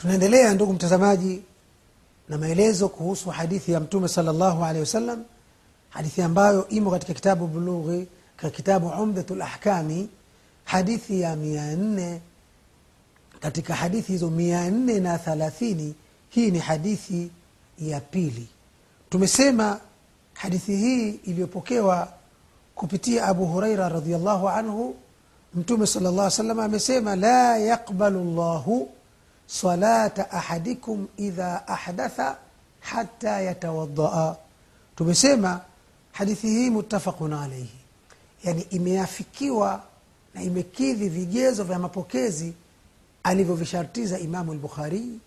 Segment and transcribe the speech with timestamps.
[0.00, 1.42] tunaendelea ndugu mtazamaji
[2.28, 5.24] na maelezo kuhusu hadithi ya mtume salllahu alehi wasallam
[5.90, 10.08] hadithi ambayo imo katika kitabu bulughi katika kitabu umdhatu lahkami
[10.64, 12.20] hadithi ya mia nne.
[13.40, 15.94] Katika hadithi hizo mia nne na thalathini
[16.28, 17.30] hii ni hadithi
[17.78, 18.48] ya pili.
[19.10, 19.80] Tumesema
[20.34, 22.08] hadithi hii iliyopokewa
[22.74, 24.94] kupitia abu huraira radiallahu anhu
[25.54, 28.88] mtume sala llah salam amesema la yaqbalu llahu
[29.50, 32.36] salata ahadikum idha ahdatha
[32.80, 34.36] hata yatawadaa
[34.96, 35.60] tumesema
[36.12, 37.78] hadithi hii muttafaqun alaihi
[38.44, 39.82] yani imeafikiwa
[40.34, 42.52] na imekidhi vigezo vya mapokezi
[43.22, 45.18] alivyovishartiza imamu lbukhari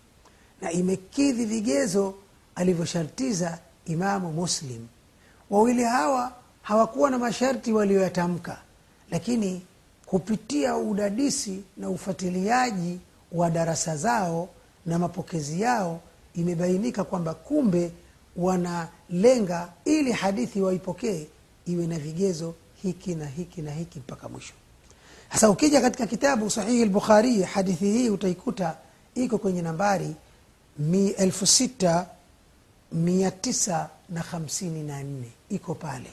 [0.60, 2.14] na imekidhi vigezo
[2.54, 4.86] alivyoshartiza imamu muslim.
[5.50, 6.32] Wawili hawa
[6.62, 8.58] hawakuwa na masharti walioyatamka
[9.10, 9.62] lakini
[10.06, 13.00] kupitia udadisi na ufuatiliaji
[13.34, 14.48] wa darasa zao
[14.86, 16.00] na mapokezi yao
[16.34, 17.92] imebainika kwamba kumbe
[18.36, 21.26] wanalenga ili hadithi waipokee
[21.66, 24.52] iwe na vigezo hiki na hiki na hiki mpaka mwisho.
[25.32, 28.76] Sasa ukija katika kitabu sahihi lbukhari hadithi hii utaikuta
[29.14, 30.14] iko kwenye nambari
[30.78, 32.06] mi elfu sita
[32.92, 35.30] mia tisa na hamsini na nne.
[35.50, 36.10] Iko pale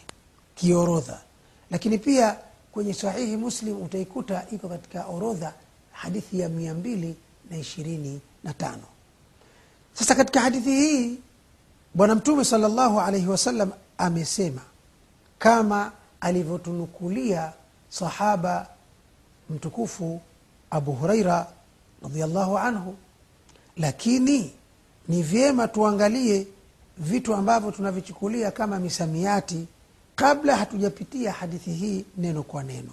[0.55, 1.21] kiorodha.
[1.71, 2.37] Lakini pia
[2.71, 5.53] kwenye sahihi muslim utaikuta iko katika orodha
[5.91, 7.15] hadithi ya mia mbili
[7.49, 8.83] na ishirini na tano.
[9.93, 11.17] Sasa katika hadithi hii
[11.93, 14.61] bwana mtume sala llahu alaihi wasallam amesema
[15.39, 17.53] kama alivyotunukulia
[17.89, 18.67] sahaba
[19.49, 20.21] mtukufu
[20.71, 21.47] abu huraira
[22.03, 22.95] radiallahu anhu
[23.77, 24.51] lakini
[25.07, 26.47] ni vyema tuangalie
[26.97, 29.67] vitu ambavyo tunavichukulia kama misamiati
[30.15, 32.91] kabla hatujapitia hadithi hii neno kwa neno.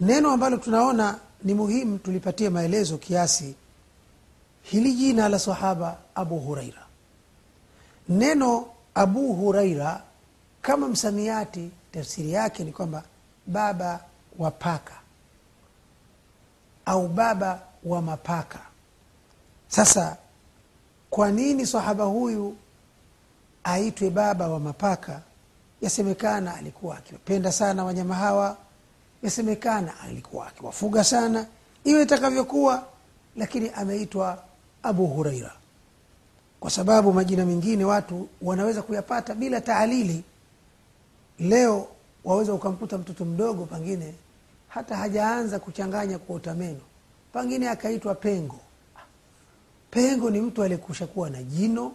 [0.00, 3.54] Neno ambalo tunaona ni muhimu tulipatie maelezo kiasi.
[4.62, 6.82] Hili jina la sahaba abu huraira.
[8.08, 10.02] Neno abu huraira
[10.62, 13.02] kama msamiati tafsiri yake ni kwamba
[13.46, 14.00] baba
[14.38, 14.94] wa paka
[16.86, 18.58] au baba wa mapaka.
[19.68, 20.16] Sasa
[21.10, 22.56] kwa nini sahaba huyu
[23.64, 25.20] aitwe baba wa mapaka?
[25.80, 28.56] Yasemekana alikuwa akiwapenda sana wanyama hawa
[29.24, 31.46] yasemekana alikuwa akiwafuga sana
[31.84, 32.86] iwe itakavyokuwa
[33.36, 34.42] lakini ameitwa
[34.82, 35.52] abu huraira.
[36.60, 40.24] Kwa sababu majina mengine watu wanaweza kuyapata bila taalili.
[41.38, 41.88] Leo
[42.24, 44.14] waweza ukamkuta mtoto mdogo pengine
[44.68, 46.80] hata hajaanza kuchanganya kuota meno.
[47.32, 48.60] Pengine akaitwa pengo.
[49.90, 51.92] Pengo ni mtu aliyekusha kuwa na jino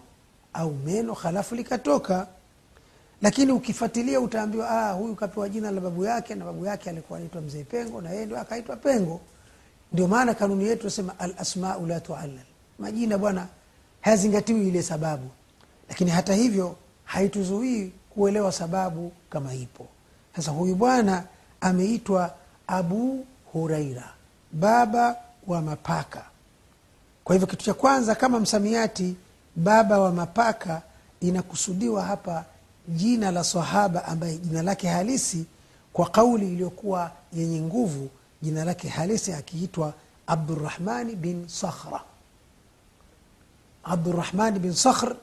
[0.54, 2.28] au meno halafu likatoka
[3.22, 7.42] lakini ukifuatilia utaambiwa ah, huyu kapewa jina la babu yake na babu yake alikuwa anaitwa
[7.42, 9.20] mzee pengo na yeye ndio akaitwa pengo.
[9.94, 12.46] Ndio maana kanuni yetu nasema alasmau la tuallal.
[12.80, 13.48] Majina bwana
[14.02, 15.30] hayazingatiwi ile sababu.
[15.90, 19.88] Lakini hata hivyo haituzuii kuelewa sababu kama ipo.
[20.36, 21.24] Sasa huyu bwana
[21.62, 22.34] ameitwa
[22.68, 24.14] abu huraira
[24.52, 25.16] baba
[25.48, 26.26] wa mapaka.
[27.24, 29.16] Kwa hivyo kitu cha kwanza kama msamiati
[29.56, 30.82] baba wa mapaka
[31.20, 32.46] inakusudiwa hapa
[32.96, 35.46] jina la sahaba ambaye jina lake halisi
[35.94, 38.10] kwa kauli iliyokuwa yenye nguvu
[38.42, 39.94] jina lake halisi akiitwa
[40.28, 42.02] abdurahmani bin sakhra.
[43.84, 45.16] Abdurahmani bin sakhr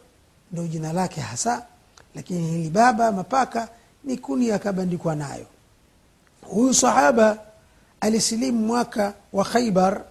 [0.53, 1.67] ndio jina lake hasa
[2.15, 3.69] lakini hili baba mapaka
[4.05, 5.47] ni kuni akabandikwa nayo.
[6.43, 7.39] Huyu sahaba
[8.01, 10.05] alisilimu mwaka wa khaibar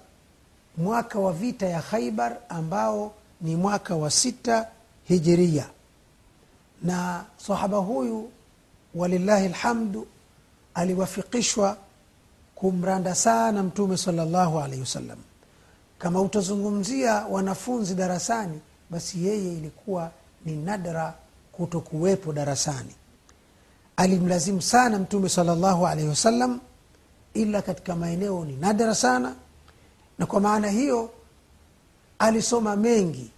[0.77, 4.67] mwaka wa vita ya khaibar ambao ni mwaka wa sita
[5.03, 5.65] hijiria
[6.85, 8.29] na sahaba huyu
[8.96, 10.07] walillahi lhamdu
[10.73, 11.78] aliwafikishwa
[12.56, 15.18] kumranda sana mtume salllahu alaihi wasallam.
[16.00, 18.59] Kama utazungumzia wanafunzi darasani
[18.90, 20.12] basi yeye ilikuwa
[20.45, 21.13] ni nadra
[21.51, 22.95] kuto kuwepo darasani.
[23.97, 26.59] Alimlazimu sana mtume salllahu alaihi wasallam
[27.34, 29.35] ila katika maeneo ni nadra sana.
[30.19, 31.09] Na kwa maana hiyo
[32.19, 33.31] alisoma mengi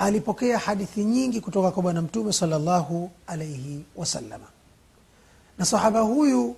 [0.00, 4.46] alipokea hadithi nyingi kutoka kwa bwana mtume salallahu alaihi wasalama
[5.58, 6.56] na sahaba huyu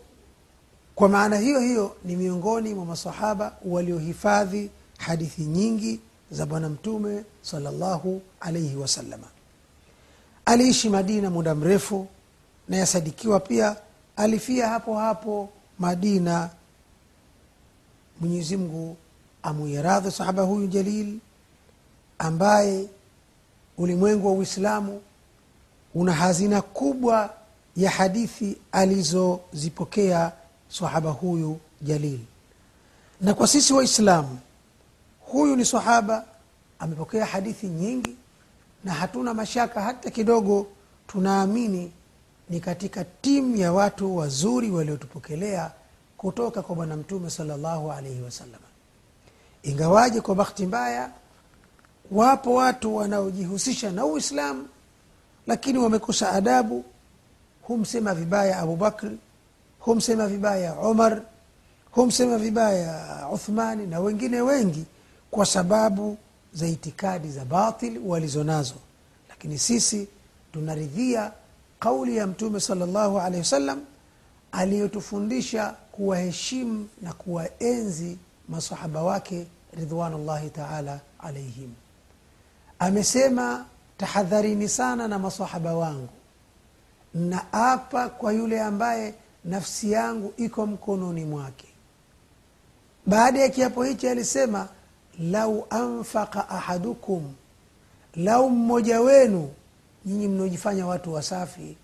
[0.95, 6.01] kwa maana hiyo hiyo ni miongoni mwa masahaba waliohifadhi hadithi nyingi
[6.31, 9.27] za bwana mtume salllahu alaihi wasalama
[10.45, 12.07] aliishi madina muda mrefu
[12.69, 13.77] na yasadikiwa pia
[14.17, 15.49] alifia hapo hapo
[15.79, 16.51] madina.
[18.21, 18.97] Mwenyezi mungu
[19.43, 21.19] amuiradhi sahaba huyu jalil
[22.19, 22.89] ambaye
[23.79, 25.01] ulimwengu wa uislamu
[25.95, 27.35] una hazina kubwa
[27.77, 30.33] ya hadithi alizozipokea
[30.69, 32.21] sahaba huyu jalil.
[33.21, 34.39] Na kwa sisi waislamu
[35.21, 36.25] huyu ni sahaba
[36.79, 38.17] amepokea hadithi nyingi
[38.85, 40.67] na hatuna mashaka hata kidogo
[41.07, 41.93] tunaamini
[42.51, 45.71] ni katika timu ya watu wazuri waliotupokelea
[46.17, 48.61] kutoka kwa bwana mtume salllahu alaihi wasallam.
[49.63, 51.11] Ingawaje kwa bahati mbaya
[52.13, 54.69] wapo watu wanaojihusisha na uislamu
[55.47, 56.85] lakini wamekosa adabu.
[57.63, 59.19] Humsema vibaya abubakri
[59.79, 61.23] humsema vibaya umar
[61.91, 64.85] humsema vibaya uthmani na wengine wengi
[65.31, 66.17] kwa sababu
[66.53, 68.75] za itikadi za batil walizonazo.
[69.29, 70.09] Lakini sisi
[70.53, 71.33] tunaridhia
[71.81, 73.81] kauli ya mtume salllahu alehi wasallam
[74.53, 78.19] aliyotufundisha kuwaheshimu na kuwaenzi
[78.49, 79.47] masahaba wake
[79.79, 81.71] ridwanullahi taala alaihim
[82.87, 83.65] amesema
[83.97, 86.09] tahadharini sana na masahaba wangu.
[87.15, 89.15] Na apa kwa yule ambaye
[89.45, 91.69] nafsi yangu iko mkononi mwake.
[93.07, 94.69] Baada ya kiapo hichi alisema
[95.21, 97.33] lau anfaka ahadukum
[98.17, 99.51] lau mmoja wenu
[100.07, 101.77] nyinyi mnaojifanya watu wasafi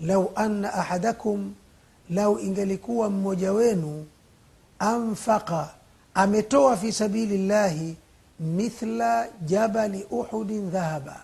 [0.00, 1.54] lau anna ahadakum
[2.10, 4.06] lau ingelikuwa mmoja wenu
[4.78, 5.70] anfaka
[6.14, 7.96] ametoa fi sabili llahi
[8.40, 11.20] mithla jabali uhudin dhahaba.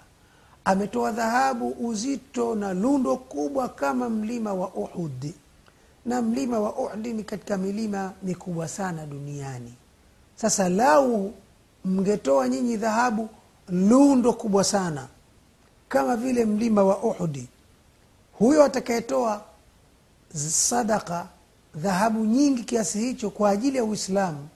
[0.64, 5.34] Ametoa dhahabu uzito na lundo kubwa kama mlima wa uhudi
[6.06, 9.74] na mlima wa uhdi ni katika milima mikubwa sana duniani.
[10.36, 11.32] Sasa lau
[11.84, 13.28] mngetoa nyinyi dhahabu
[13.68, 15.08] lundo kubwa sana
[15.88, 17.48] kama vile mlima wa uhudi
[18.38, 19.42] huyo atakayetoa
[20.36, 21.26] sadaka
[21.74, 24.48] dhahabu nyingi kiasi hicho kwa ajili ya uislamu.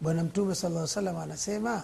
[0.00, 1.82] Bwana mtume sala salam anasema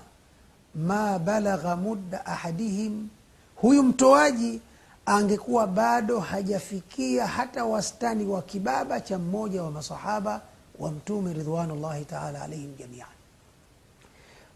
[0.75, 3.09] ma balagha mudda ahadihim.
[3.57, 4.61] Huyu mtoaji
[5.07, 10.41] angekuwa bado hajafikia hata wastani wa kibaba cha mmoja wa masahaba
[10.79, 13.07] wa mtume ridwanullahi taala alaihim jamian.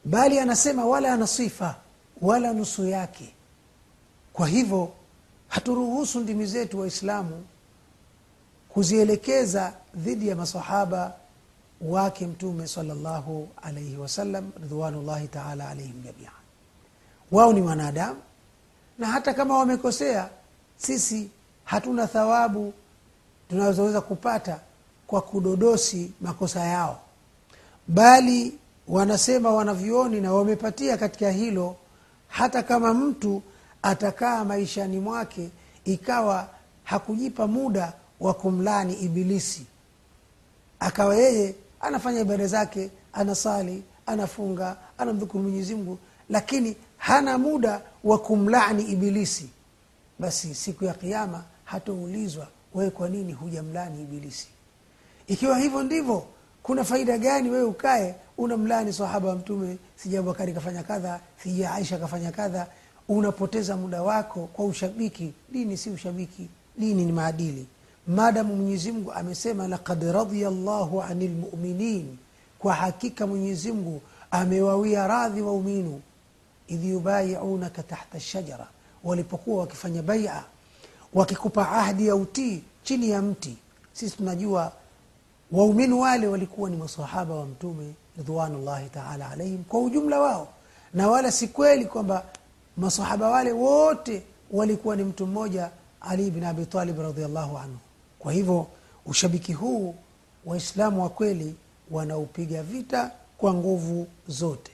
[0.05, 1.77] Bali anasema wala nasifa
[2.21, 3.35] wala nusu yake.
[4.33, 4.93] Kwa hivyo
[5.49, 7.45] haturuhusu ndimi zetu waislamu
[8.69, 11.13] kuzielekeza dhidi ya masahaba
[11.81, 16.31] wake mtume salllahu alaihi wasallam ridwanullahi taala alaihim jamia.
[17.33, 18.21] wao ni wanadamu
[18.99, 20.29] na hata kama wamekosea
[20.77, 21.31] sisi
[21.65, 22.73] hatuna thawabu
[23.49, 24.61] tunazoweza kupata
[25.07, 27.01] kwa kudodosi makosa yao
[27.89, 31.77] bali wanasema wanavyoni na wamepatia katika hilo
[32.29, 33.43] hata kama mtu
[33.83, 35.51] atakaa maishani mwake
[35.85, 36.49] ikawa
[36.85, 39.67] hakujipa muda wa kumlani ibilisi
[40.81, 45.99] akawa yeye anafanya ibada zake anasali anafunga anamdhukuru mwenyezi mungu
[46.31, 49.49] lakini hana muda wa kumlani ibilisi.
[50.19, 54.49] Basi siku ya kiama hatoulizwa wewe kwa nini hujamlani ibilisi?
[55.27, 56.25] Ikiwa hivyo ndivyo
[56.63, 61.99] kuna faida gani wewe ukae unamlani sahaba wa mtume sija abubakari kafanya kadha sija aisha
[61.99, 62.67] kafanya kadha
[63.09, 65.33] unapoteza muda wako kwa ushabiki.
[65.53, 66.49] Dini si ushabiki
[66.79, 67.67] dini ni maadili
[68.07, 72.17] maadamu mwenyezimngu amesema lakad radhiya llahu ani lmuminin
[72.59, 76.01] kwa hakika mwenyezimngu amewawia radhi wauminu
[76.69, 78.67] idh yubayiunaka tahta shajara.
[79.05, 80.45] Walipokuwa wakifanya baia
[81.15, 83.57] wakikupa ahdi ya utii chini ya mti.
[83.93, 84.73] Sisi tunajua
[85.53, 90.49] waumini wale walikuwa ni masahaba wa mtume ridwanullahi taala alaihim kwa ujumla wao.
[90.95, 92.25] Na wala si kweli kwamba
[92.77, 95.71] masahaba wale wote walikuwa ni mtu mmoja
[96.01, 96.67] ali bin abi
[97.03, 97.79] radiallahu anhu
[98.25, 98.67] kwa hivyo
[99.07, 99.95] ushabiki huu
[100.45, 101.55] waislamu wa kweli
[101.91, 104.73] wanaupiga vita kwa nguvu zote.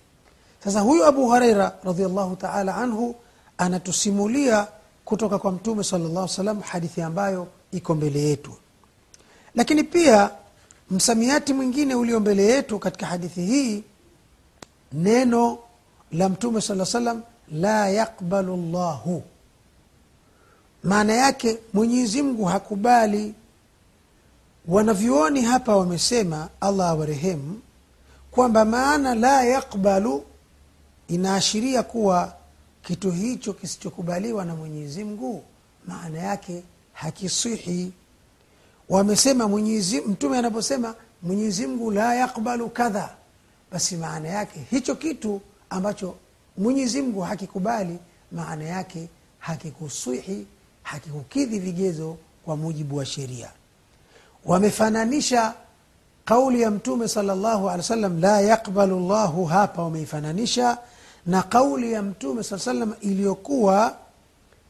[0.64, 3.14] Sasa huyu abu huraira radiallahu taala anhu
[3.59, 4.66] anatusimulia
[5.04, 8.52] kutoka kwa mtume sala llah salam hadithi ambayo iko mbele yetu.
[9.54, 10.30] Lakini pia
[10.90, 13.83] msamiati mwingine ulio mbele yetu katika hadithi hii
[14.92, 15.59] neno
[16.12, 19.23] la mtume saa salam la yaqbalu llahu
[20.83, 23.35] maana yake mwenyezi mungu hakubali
[24.69, 27.61] wanavyuoni hapa wamesema allah awarehemu
[28.31, 30.25] kwamba maana la yaqbalu
[31.09, 32.35] inaashiria kuwa
[32.83, 35.45] kitu hicho kisichokubaliwa na mwenyezi mungu
[35.87, 36.62] maana yake
[36.93, 37.93] hakisihi.
[38.88, 43.11] Wamesema mwenyezi mtume anaposema mwenyezi mungu la yakbalu kadha
[43.73, 45.40] basi maana yake hicho kitu
[45.71, 46.14] ambacho
[46.59, 47.99] mwenyezi mungu hakikubali
[48.33, 50.47] maana yake hakikuswihi
[50.83, 53.50] hakikukidhi vigezo kwa mujibu wa sheria
[54.44, 55.54] wamefananisha
[56.25, 60.78] kauli ya mtume salllahu alehi wa sallam la yaqbalu llahu hapa wameifananisha
[61.26, 63.97] na kauli ya mtume saa salam iliyokuwa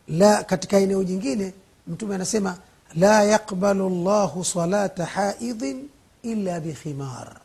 [0.09, 1.53] la katika eneo jingine
[1.89, 2.57] mtume anasema
[2.95, 5.89] la yaqbalu llahu salata haidhin
[6.23, 7.37] illa bikhimar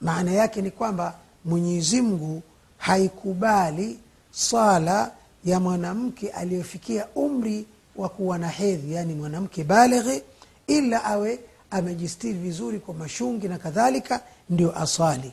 [0.00, 2.42] maana yake ni kwamba mwenyezi mungu
[2.78, 3.98] haikubali
[4.30, 5.10] sala
[5.44, 10.22] ya mwanamke aliyofikia umri wa kuwa na hedhi yaani mwanamke baleghe
[10.66, 11.40] ila awe
[11.70, 15.32] amejistiri vizuri kwa mashungi na kadhalika ndio aswali.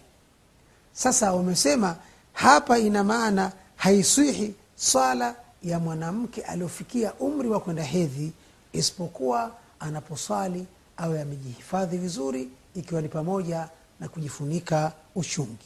[0.94, 1.96] Sasa wamesema
[2.34, 8.32] hapa ina maana haiswihi swala ya mwanamke aliofikia umri wa kwenda hedhi
[8.74, 10.66] isipokuwa anaposwali
[10.98, 13.70] awe amejihifadhi vizuri ikiwa ni pamoja
[14.00, 15.66] na kujifunika ushungi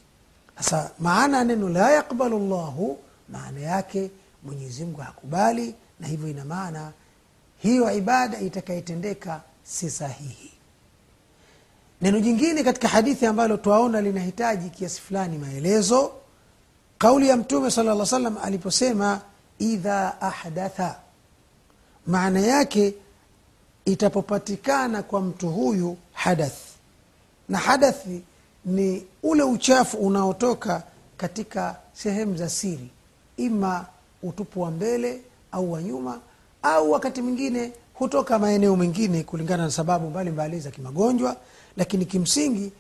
[0.57, 2.97] sasa maana ya neno la yakbalu llahu
[3.29, 4.11] maana yake
[4.43, 6.91] mwenyezimngu hakubali na hivyo ina maana
[7.57, 10.51] hiyo ibada itakayetendeka si sahihi.
[12.01, 16.11] Neno jingine katika hadithi ambalo twaona linahitaji kiasi fulani maelezo
[16.97, 19.21] kauli ya mtume sala lla salam aliposema
[19.59, 20.95] idha ahdatha
[22.07, 22.93] maana yake
[23.85, 26.57] itapopatikana kwa mtu huyu hadath.
[27.49, 28.21] Na hadathi
[28.65, 30.83] ni ule uchafu unaotoka
[31.17, 32.89] katika sehemu za siri
[33.37, 33.85] ima
[34.23, 36.19] utupu wa mbele au wa nyuma
[36.63, 41.35] au wakati mwingine hutoka maeneo mengine kulingana na sababu mbalimbali za kimagonjwa
[41.77, 42.71] lakini kimsingi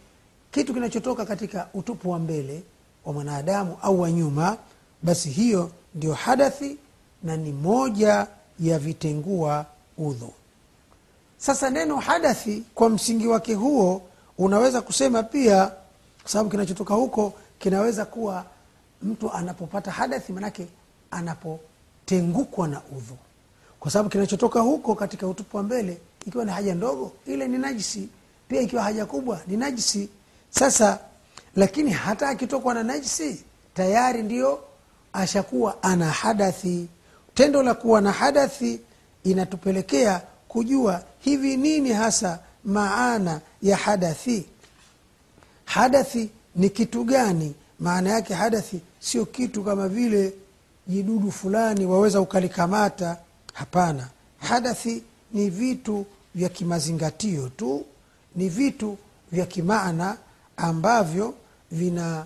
[0.51, 2.63] kitu kinachotoka katika utupu wa mbele
[3.05, 4.57] wa mwanadamu au wa nyuma
[5.03, 6.77] basi hiyo ndio hadathi
[7.23, 8.27] na ni moja
[8.59, 9.65] ya vitengua
[9.97, 10.33] udhu.
[11.37, 14.01] Sasa neno hadathi kwa msingi wake huo
[14.37, 15.65] unaweza kusema pia
[16.21, 18.45] kwa sababu kinachotoka huko kinaweza kuwa
[19.01, 20.67] mtu anapopata hadathi manake
[21.11, 23.17] anapotengukwa na udhu
[23.83, 25.97] kwa sababu kinachotoka huko katika utupu wa mbele
[26.27, 28.09] ikiwa ni haja ndogo ile ni najisi.
[28.47, 30.09] Pia ikiwa haja kubwa ni najisi.
[30.49, 30.99] Sasa
[31.55, 34.59] lakini hata akitokwa na najisi tayari ndio
[35.13, 36.87] ashakuwa ana hadathi.
[37.33, 38.79] Tendo la kuwa na hadathi
[39.23, 44.45] inatupelekea kujua hivi nini hasa maana ya hadathi.
[45.65, 47.55] Hadathi ni kitu gani?
[47.79, 50.33] Maana yake hadathi sio kitu kama vile
[50.87, 53.17] jidudu fulani waweza ukalikamata
[53.53, 54.09] hapana.
[54.39, 56.05] Hadathi ni vitu
[56.35, 57.85] vya kimazingatio tu
[58.35, 58.97] ni vitu
[59.31, 60.17] vya kimaana
[60.57, 61.33] ambavyo
[61.71, 62.25] vina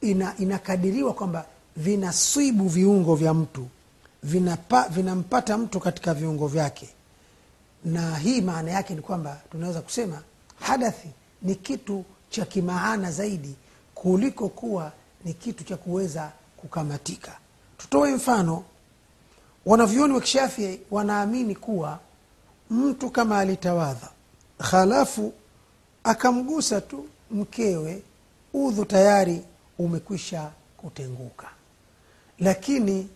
[0.00, 3.68] ina, inakadiriwa kwamba vinaswibu viungo vya mtu
[4.22, 6.88] vinapa, vinampata mtu katika viungo vyake.
[7.84, 10.22] Na hii maana yake ni kwamba tunaweza kusema
[10.60, 11.08] hadathi
[11.42, 13.54] ni kitu cha kimaana zaidi
[13.94, 14.92] kuliko kuwa
[15.24, 17.32] ni kitu cha kuweza kukamatika.
[17.78, 18.64] Tutoe mfano
[19.66, 21.98] wanavyoni wa kishafii wanaamini kuwa
[22.70, 24.08] mtu kama alitawadha
[24.58, 25.32] halafu
[26.04, 28.02] akamgusa tu mkewe
[28.54, 29.42] udhu tayari
[29.78, 31.46] umekwisha kutenguka.
[32.38, 33.08] Lakini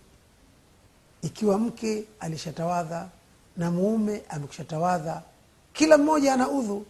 [1.22, 3.08] ikiwa mke alishatawadha
[3.56, 5.22] na muume amekushatawadha
[5.72, 6.86] kila mmoja ana udhu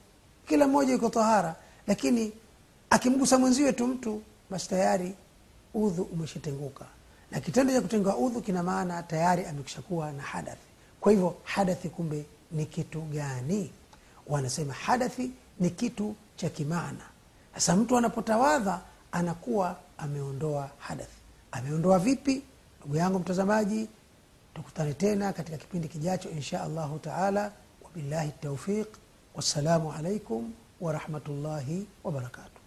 [0.48, 1.54] kila mmoja iko tahara.
[1.86, 2.32] Lakini
[2.90, 5.14] akimgusa mwenziwe tu mtu basi tayari
[5.74, 6.84] udhu umeshatenguka
[7.32, 10.66] na kitendo cha kutenga udhu kina maana tayari amekushakuwa na hadathi.
[11.00, 13.72] Kwa hivyo hadathi kumbe ni kitu gani?
[14.26, 17.04] Wanasema hadathi ni kitu cha kimaana.
[17.54, 18.80] Sasa mtu anapotawadha
[19.12, 21.16] anakuwa ameondoa hadathi.
[21.52, 22.42] Ameondoa vipi?
[22.80, 23.88] Ndugu yangu mtazamaji
[24.54, 27.52] tukutane tena katika kipindi kijacho insha allahu taala.
[27.84, 28.86] Wabillahi taufiq
[29.34, 32.61] wassalamu alaikum warahmatullahi wabarakatuh